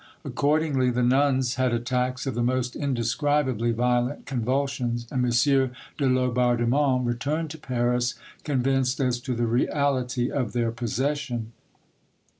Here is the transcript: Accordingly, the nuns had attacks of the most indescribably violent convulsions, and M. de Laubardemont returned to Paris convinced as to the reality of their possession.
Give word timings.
Accordingly, 0.25 0.89
the 0.89 1.03
nuns 1.03 1.57
had 1.61 1.71
attacks 1.71 2.25
of 2.25 2.33
the 2.33 2.41
most 2.41 2.75
indescribably 2.75 3.71
violent 3.71 4.25
convulsions, 4.25 5.05
and 5.11 5.23
M. 5.23 5.29
de 5.99 6.07
Laubardemont 6.07 7.05
returned 7.05 7.51
to 7.51 7.59
Paris 7.59 8.15
convinced 8.43 8.99
as 8.99 9.19
to 9.19 9.35
the 9.35 9.45
reality 9.45 10.31
of 10.31 10.53
their 10.53 10.71
possession. 10.71 11.51